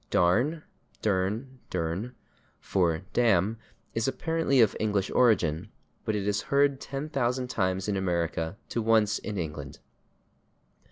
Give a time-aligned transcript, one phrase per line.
[0.09, 0.63] /Darn/
[1.03, 2.15] (=/dern/=/durn/)
[2.59, 3.57] for /damn/
[3.93, 5.69] is apparently of English origin,
[6.05, 9.77] but it is heard ten thousand times in America to once in England.